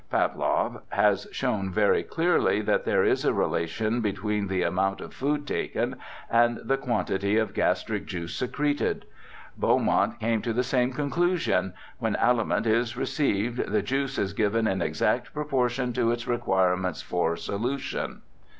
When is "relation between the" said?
3.35-4.63